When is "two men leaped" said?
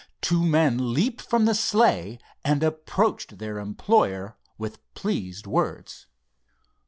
0.19-1.21